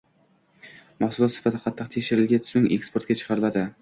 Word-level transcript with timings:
Mahsulot 1.03 1.35
sifati 1.35 1.61
qattiq 1.65 1.91
tekshirilgach, 1.97 2.49
so‘ng 2.53 2.67
eksportga 2.79 3.19
chiqariladi 3.21 3.67